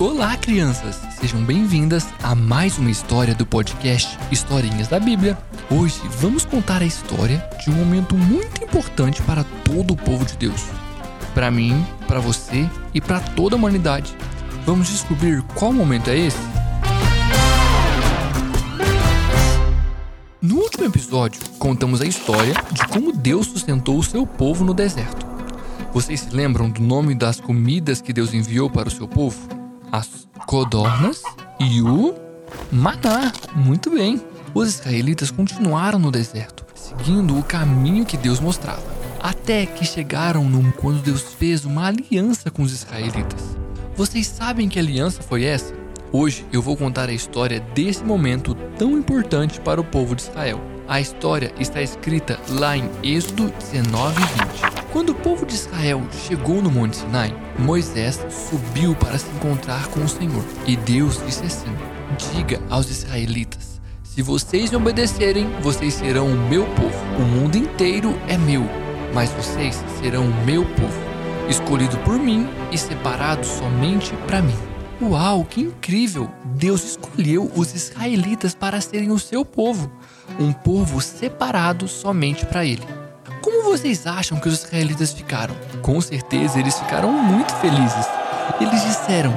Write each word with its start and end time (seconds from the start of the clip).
Olá, 0.00 0.36
crianças! 0.36 1.00
Sejam 1.18 1.42
bem-vindas 1.42 2.06
a 2.22 2.32
mais 2.32 2.78
uma 2.78 2.88
história 2.88 3.34
do 3.34 3.44
podcast 3.44 4.16
Historinhas 4.30 4.86
da 4.86 5.00
Bíblia. 5.00 5.36
Hoje 5.68 6.00
vamos 6.20 6.44
contar 6.44 6.82
a 6.82 6.84
história 6.84 7.44
de 7.60 7.68
um 7.68 7.72
momento 7.72 8.16
muito 8.16 8.62
importante 8.62 9.20
para 9.22 9.42
todo 9.64 9.94
o 9.94 9.96
povo 9.96 10.24
de 10.24 10.36
Deus. 10.36 10.66
Para 11.34 11.50
mim, 11.50 11.84
para 12.06 12.20
você 12.20 12.70
e 12.94 13.00
para 13.00 13.18
toda 13.18 13.56
a 13.56 13.58
humanidade. 13.58 14.16
Vamos 14.64 14.86
descobrir 14.86 15.42
qual 15.56 15.72
momento 15.72 16.10
é 16.10 16.16
esse? 16.16 16.38
No 20.40 20.58
último 20.58 20.84
episódio, 20.84 21.40
contamos 21.58 22.00
a 22.00 22.06
história 22.06 22.54
de 22.70 22.86
como 22.86 23.12
Deus 23.12 23.48
sustentou 23.48 23.98
o 23.98 24.04
seu 24.04 24.24
povo 24.24 24.64
no 24.64 24.74
deserto. 24.74 25.26
Vocês 25.92 26.20
se 26.20 26.30
lembram 26.30 26.70
do 26.70 26.80
nome 26.80 27.16
das 27.16 27.40
comidas 27.40 28.00
que 28.00 28.12
Deus 28.12 28.32
enviou 28.32 28.70
para 28.70 28.86
o 28.86 28.92
seu 28.92 29.08
povo? 29.08 29.57
As 29.92 30.28
codornas 30.46 31.22
e 31.58 31.82
o 31.82 32.14
maná. 32.70 33.32
Muito 33.54 33.90
bem. 33.90 34.22
Os 34.54 34.68
israelitas 34.68 35.30
continuaram 35.30 35.98
no 35.98 36.10
deserto, 36.10 36.64
seguindo 36.74 37.38
o 37.38 37.42
caminho 37.42 38.04
que 38.04 38.16
Deus 38.16 38.40
mostrava, 38.40 38.82
até 39.20 39.66
que 39.66 39.84
chegaram 39.84 40.44
no 40.44 40.72
quando 40.72 41.02
Deus 41.02 41.34
fez 41.34 41.64
uma 41.64 41.86
aliança 41.86 42.50
com 42.50 42.62
os 42.62 42.72
israelitas. 42.72 43.56
Vocês 43.94 44.26
sabem 44.26 44.68
que 44.68 44.78
aliança 44.78 45.22
foi 45.22 45.44
essa? 45.44 45.74
Hoje 46.10 46.46
eu 46.52 46.62
vou 46.62 46.76
contar 46.76 47.08
a 47.08 47.12
história 47.12 47.60
desse 47.74 48.02
momento 48.02 48.54
tão 48.78 48.92
importante 48.92 49.60
para 49.60 49.80
o 49.80 49.84
povo 49.84 50.16
de 50.16 50.22
Israel. 50.22 50.60
A 50.88 51.00
história 51.00 51.52
está 51.60 51.82
escrita 51.82 52.40
lá 52.48 52.76
em 52.76 52.88
Êxodo 53.02 53.52
19 53.60 54.22
e 54.22 54.70
20. 54.72 54.77
Quando 54.92 55.10
o 55.10 55.14
povo 55.14 55.44
de 55.44 55.54
Israel 55.54 56.02
chegou 56.26 56.62
no 56.62 56.70
Monte 56.70 56.96
Sinai, 56.96 57.34
Moisés 57.58 58.18
subiu 58.30 58.94
para 58.94 59.18
se 59.18 59.28
encontrar 59.32 59.86
com 59.88 60.00
o 60.00 60.08
Senhor. 60.08 60.42
E 60.66 60.76
Deus 60.76 61.22
disse 61.26 61.44
assim: 61.44 61.74
Diga 62.32 62.58
aos 62.70 62.88
israelitas: 62.88 63.80
Se 64.02 64.22
vocês 64.22 64.70
me 64.70 64.78
obedecerem, 64.78 65.46
vocês 65.60 65.92
serão 65.92 66.28
o 66.28 66.48
meu 66.48 66.64
povo. 66.68 66.98
O 67.18 67.22
mundo 67.22 67.58
inteiro 67.58 68.18
é 68.28 68.38
meu, 68.38 68.62
mas 69.12 69.30
vocês 69.32 69.84
serão 70.00 70.24
o 70.26 70.44
meu 70.46 70.64
povo, 70.64 71.00
escolhido 71.50 71.98
por 71.98 72.18
mim 72.18 72.48
e 72.72 72.78
separado 72.78 73.44
somente 73.44 74.14
para 74.26 74.40
mim. 74.40 74.56
Uau, 75.02 75.44
que 75.44 75.60
incrível! 75.60 76.30
Deus 76.56 76.82
escolheu 76.82 77.52
os 77.54 77.74
israelitas 77.74 78.54
para 78.54 78.80
serem 78.80 79.10
o 79.10 79.18
seu 79.18 79.44
povo, 79.44 79.92
um 80.40 80.50
povo 80.50 81.00
separado 81.00 81.86
somente 81.86 82.46
para 82.46 82.64
ele. 82.64 82.97
Como 83.48 83.62
vocês 83.62 84.06
acham 84.06 84.38
que 84.38 84.46
os 84.46 84.62
israelitas 84.62 85.14
ficaram? 85.14 85.56
Com 85.80 85.98
certeza 86.02 86.60
eles 86.60 86.78
ficaram 86.78 87.10
muito 87.10 87.50
felizes. 87.54 88.06
Eles 88.60 88.82
disseram: 88.82 89.32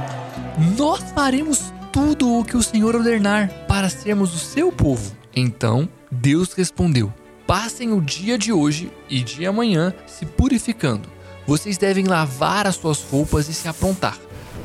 Nós 0.77 0.99
faremos 1.15 1.71
tudo 1.93 2.37
o 2.37 2.43
que 2.43 2.57
o 2.57 2.61
Senhor 2.61 2.93
ordenar 2.93 3.49
para 3.69 3.89
sermos 3.89 4.35
o 4.35 4.37
seu 4.37 4.69
povo. 4.69 5.15
Então 5.33 5.87
Deus 6.11 6.51
respondeu: 6.51 7.11
Passem 7.47 7.93
o 7.93 8.01
dia 8.01 8.37
de 8.37 8.51
hoje 8.51 8.91
e 9.09 9.23
de 9.23 9.45
amanhã 9.45 9.93
se 10.05 10.25
purificando. 10.25 11.07
Vocês 11.47 11.77
devem 11.77 12.03
lavar 12.03 12.67
as 12.67 12.75
suas 12.75 13.01
roupas 13.01 13.47
e 13.47 13.53
se 13.53 13.69
aprontar, 13.69 14.17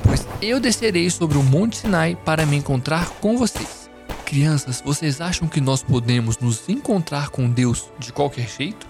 pois 0.03 0.27
eu 0.43 0.59
descerei 0.59 1.09
sobre 1.09 1.39
o 1.39 1.43
Monte 1.45 1.77
Sinai 1.77 2.19
para 2.25 2.45
me 2.45 2.57
encontrar 2.57 3.11
com 3.21 3.37
vocês. 3.37 3.89
Crianças, 4.25 4.83
vocês 4.85 5.21
acham 5.21 5.47
que 5.47 5.61
nós 5.61 5.85
podemos 5.85 6.37
nos 6.39 6.69
encontrar 6.69 7.29
com 7.29 7.49
Deus 7.49 7.85
de 7.97 8.13
qualquer 8.13 8.49
jeito? 8.49 8.86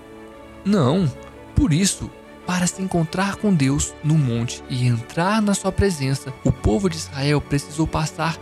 Não. 0.66 1.10
Por 1.54 1.72
isso, 1.72 2.10
para 2.44 2.66
se 2.66 2.82
encontrar 2.82 3.36
com 3.36 3.54
Deus 3.54 3.94
no 4.02 4.18
monte 4.18 4.62
e 4.68 4.84
entrar 4.86 5.40
na 5.40 5.54
sua 5.54 5.70
presença, 5.70 6.34
o 6.44 6.50
povo 6.50 6.90
de 6.90 6.96
Israel 6.96 7.40
precisou 7.40 7.86
passar 7.86 8.36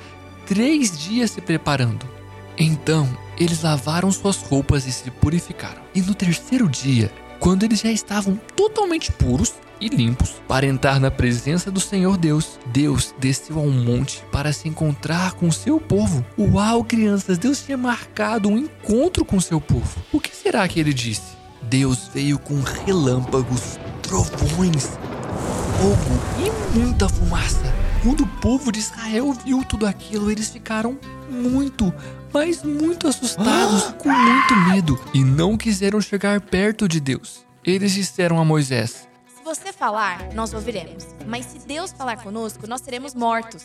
três 0.47 0.98
dias 0.98 1.31
se 1.31 1.42
preparando. 1.42 2.08
Então, 2.56 3.08
eles 3.39 3.62
lavaram 3.62 4.11
suas 4.11 4.39
roupas 4.39 4.86
e 4.86 4.92
se 4.92 5.11
purificaram. 5.11 5.83
E 5.94 6.00
no 6.00 6.15
terceiro 6.15 6.69
dia, 6.69 7.12
quando 7.38 7.65
eles 7.65 7.81
já 7.81 7.91
estavam 7.91 8.41
totalmente 8.56 9.12
puros 9.12 9.54
e 9.81 9.88
limpos 9.88 10.37
para 10.49 10.66
entrar 10.66 10.99
na 10.99 11.10
presença 11.10 11.70
do 11.70 11.81
Senhor 11.81 12.16
Deus, 12.16 12.59
Deus 12.66 13.15
desceu 13.19 13.59
ao 13.59 13.69
monte 13.69 14.22
para 14.32 14.53
se 14.53 14.69
encontrar 14.69 15.32
com 15.32 15.50
seu 15.50 15.81
povo. 15.81 16.25
Uau, 16.38 16.84
crianças, 16.84 17.37
Deus 17.37 17.62
tinha 17.62 17.76
marcado 17.76 18.49
um 18.49 18.56
encontro 18.56 19.25
com 19.25 19.41
seu 19.41 19.60
povo. 19.60 20.00
O 20.12 20.20
que 20.20 20.34
será 20.34 20.66
que 20.69 20.81
ele 20.81 20.94
disse? 20.94 21.44
Deus 21.69 22.08
veio 22.12 22.38
com 22.38 22.60
relâmpagos, 22.60 23.78
trovões, 24.02 24.86
fogo 25.78 26.38
e 26.38 26.78
muita 26.78 27.08
fumaça. 27.08 27.72
Quando 28.02 28.22
o 28.25 28.26
povo 28.26 28.70
de 28.70 28.80
Israel 28.80 29.32
viu 29.32 29.64
tudo 29.64 29.86
aquilo, 29.86 30.30
eles 30.30 30.50
ficaram 30.50 30.98
muito, 31.30 31.92
mas 32.32 32.62
muito 32.62 33.08
assustados, 33.08 33.94
com 33.98 34.10
muito 34.10 34.56
medo, 34.69 35.00
e 35.14 35.25
não 35.25 35.56
quiseram 35.56 36.00
chegar 36.00 36.41
perto 36.41 36.86
de 36.86 37.00
Deus. 37.00 37.44
Eles 37.64 37.92
disseram 37.92 38.38
a 38.38 38.44
Moisés: 38.44 39.08
Se 39.26 39.42
você 39.42 39.72
falar, 39.72 40.34
nós 40.34 40.52
ouviremos, 40.52 41.06
mas 41.26 41.46
se 41.46 41.58
Deus 41.66 41.92
falar 41.92 42.22
conosco, 42.22 42.66
nós 42.66 42.82
seremos 42.82 43.14
mortos. 43.14 43.64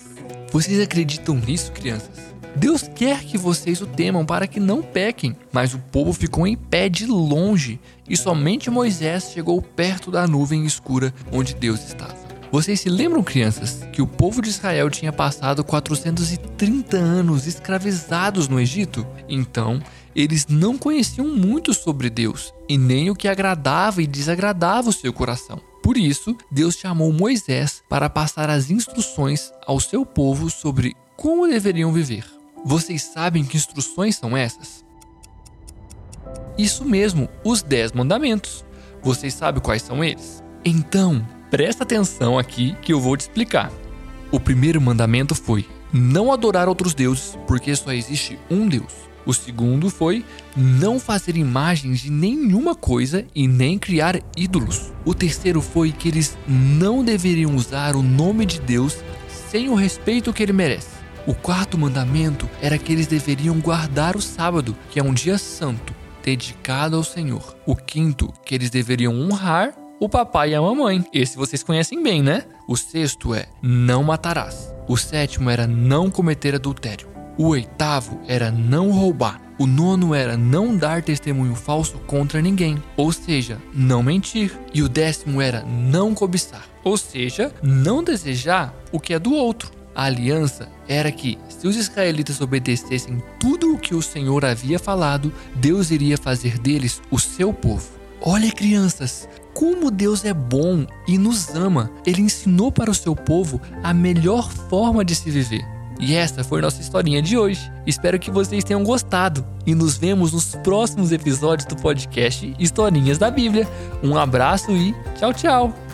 Vocês 0.52 0.80
acreditam 0.80 1.36
nisso, 1.36 1.72
crianças? 1.74 2.29
Deus 2.56 2.90
quer 2.94 3.24
que 3.24 3.38
vocês 3.38 3.82
o 3.82 3.88
temam 3.88 4.26
para 4.26 4.48
que 4.48 4.60
não 4.60 4.82
pequem, 4.82 5.36
mas 5.52 5.74
o 5.74 5.80
povo 5.80 6.12
ficou 6.14 6.48
em 6.48 6.56
pé 6.56 6.90
de 6.90 7.06
longe 7.06 7.80
e 8.08 8.18
somente 8.18 8.70
Moisés 8.70 9.32
chegou 9.32 9.62
perto 9.62 10.12
da 10.12 10.28
nuvem 10.28 10.66
escura 10.66 11.14
onde 11.32 11.54
Deus 11.54 11.86
estava. 11.86 12.30
Vocês 12.52 12.80
se 12.80 12.90
lembram, 12.90 13.22
crianças, 13.22 13.86
que 13.94 14.02
o 14.02 14.08
povo 14.08 14.42
de 14.42 14.50
Israel 14.50 14.90
tinha 14.90 15.14
passado 15.14 15.64
430 15.64 16.98
anos 16.98 17.46
escravizados 17.46 18.48
no 18.48 18.60
Egito? 18.60 19.06
Então, 19.28 19.80
eles 20.16 20.48
não 20.48 20.76
conheciam 20.76 21.28
muito 21.28 21.76
sobre 21.76 22.10
Deus 22.10 22.52
e 22.68 22.76
nem 22.76 23.12
o 23.12 23.16
que 23.16 23.28
agradava 23.28 24.02
e 24.02 24.08
desagradava 24.08 24.90
o 24.90 24.94
seu 24.94 25.14
coração. 25.14 25.62
Por 25.84 25.96
isso, 25.96 26.36
Deus 26.52 26.76
chamou 26.76 27.14
Moisés 27.14 27.84
para 27.88 28.10
passar 28.10 28.50
as 28.50 28.72
instruções 28.72 29.52
ao 29.68 29.80
seu 29.80 30.04
povo 30.04 30.50
sobre 30.50 30.96
como 31.16 31.48
deveriam 31.48 31.94
viver. 31.94 32.39
Vocês 32.66 33.04
sabem 33.04 33.44
que 33.44 33.58
instruções 33.58 34.16
são 34.16 34.36
essas? 34.36 34.84
Isso 36.58 36.84
mesmo, 36.84 37.30
os 37.44 37.62
Dez 37.62 37.92
Mandamentos. 37.92 38.66
Vocês 39.02 39.34
sabem 39.34 39.62
quais 39.62 39.82
são 39.82 40.04
eles? 40.04 40.44
Então, 40.64 41.26
presta 41.50 41.84
atenção 41.84 42.38
aqui 42.38 42.76
que 42.82 42.92
eu 42.92 43.00
vou 43.00 43.16
te 43.16 43.22
explicar. 43.22 43.72
O 44.30 44.40
primeiro 44.40 44.82
mandamento 44.82 45.34
foi: 45.34 45.66
não 45.92 46.34
adorar 46.34 46.68
outros 46.68 46.94
deuses, 46.94 47.38
porque 47.48 47.74
só 47.76 47.94
existe 47.94 48.38
um 48.52 48.68
Deus. 48.68 48.94
O 49.26 49.34
segundo 49.34 49.90
foi 49.90 50.26
não 50.56 51.00
fazer 51.00 51.38
imagens 51.38 52.00
de 52.00 52.12
nenhuma 52.12 52.76
coisa 52.76 53.26
e 53.34 53.48
nem 53.48 53.78
criar 53.78 54.20
ídolos. 54.36 54.92
O 55.06 55.14
terceiro 55.14 55.62
foi 55.62 55.92
que 55.92 56.10
eles 56.10 56.38
não 56.48 57.04
deveriam 57.04 57.56
usar 57.56 57.96
o 57.96 58.02
nome 58.02 58.46
de 58.46 58.60
Deus 58.60 58.98
sem 59.50 59.70
o 59.70 59.76
respeito 59.76 60.34
que 60.34 60.44
ele 60.44 60.54
merece. 60.54 60.99
O 61.28 61.34
quarto 61.34 61.78
mandamento 61.78 62.50
era 62.62 62.78
que 62.78 62.92
eles 62.92 63.08
deveriam 63.08 63.60
guardar 63.60 64.16
o 64.16 64.22
sábado, 64.22 64.76
que 64.90 65.00
é 65.00 65.04
um 65.04 65.14
dia 65.14 65.38
santo, 65.38 65.94
dedicado 66.24 66.96
ao 66.96 67.04
Senhor. 67.04 67.56
O 67.66 67.76
quinto, 67.76 68.34
que 68.46 68.56
eles 68.56 68.70
deveriam 68.70 69.14
honrar 69.14 69.74
o 70.00 70.08
papai 70.08 70.52
e 70.52 70.56
a 70.56 70.62
mamãe. 70.62 71.06
Esse 71.14 71.38
vocês 71.38 71.62
conhecem 71.62 72.02
bem, 72.02 72.24
né? 72.24 72.46
O 72.68 72.78
sexto 72.78 73.34
é 73.34 73.48
não 73.62 74.04
matarás. 74.04 74.74
O 74.88 74.96
sétimo 74.96 75.50
era 75.50 75.68
não 75.68 76.10
cometer 76.10 76.56
adultério. 76.56 77.10
O 77.38 77.48
oitavo 77.50 78.20
era 78.28 78.50
não 78.50 78.92
roubar. 78.92 79.42
O 79.60 79.68
nono 79.68 80.16
era 80.16 80.38
não 80.38 80.76
dar 80.76 81.04
testemunho 81.04 81.54
falso 81.54 81.98
contra 82.08 82.42
ninguém, 82.42 82.82
ou 82.96 83.12
seja, 83.12 83.58
não 83.74 84.02
mentir. 84.02 84.58
E 84.74 84.82
o 84.82 84.88
décimo 84.88 85.42
era 85.42 85.64
não 85.64 86.14
cobiçar, 86.14 86.66
ou 86.82 86.96
seja, 86.96 87.54
não 87.62 88.02
desejar 88.02 88.74
o 88.92 89.02
que 89.02 89.14
é 89.14 89.20
do 89.20 89.34
outro. 89.34 89.79
A 90.00 90.04
aliança 90.04 90.70
era 90.88 91.12
que, 91.12 91.38
se 91.50 91.68
os 91.68 91.76
israelitas 91.76 92.40
obedecessem 92.40 93.22
tudo 93.38 93.74
o 93.74 93.78
que 93.78 93.94
o 93.94 94.02
Senhor 94.02 94.46
havia 94.46 94.80
falado, 94.80 95.30
Deus 95.56 95.92
iria 95.92 96.18
fazer 96.18 96.58
deles 96.58 97.02
o 97.12 97.20
seu 97.20 97.52
povo. 97.52 97.86
Olha, 98.22 98.50
crianças, 98.50 99.28
como 99.54 99.92
Deus 99.92 100.24
é 100.24 100.34
bom 100.34 100.88
e 101.06 101.18
nos 101.18 101.54
ama. 101.54 101.92
Ele 102.06 102.22
ensinou 102.22 102.72
para 102.72 102.90
o 102.90 102.96
seu 102.96 103.14
povo 103.14 103.60
a 103.84 103.94
melhor 103.94 104.50
forma 104.50 105.04
de 105.04 105.14
se 105.14 105.30
viver. 105.30 105.68
E 106.00 106.16
essa 106.16 106.46
foi 106.46 106.62
nossa 106.62 106.80
historinha 106.80 107.22
de 107.22 107.38
hoje. 107.38 107.70
Espero 107.86 108.18
que 108.18 108.32
vocês 108.32 108.64
tenham 108.64 108.86
gostado 108.86 109.46
e 109.66 109.76
nos 109.76 109.98
vemos 109.98 110.32
nos 110.32 110.56
próximos 110.56 111.12
episódios 111.12 111.68
do 111.68 111.76
podcast 111.76 112.56
Historinhas 112.58 113.18
da 113.18 113.30
Bíblia. 113.30 113.68
Um 114.02 114.18
abraço 114.18 114.72
e 114.72 114.96
tchau, 115.18 115.34
tchau! 115.34 115.89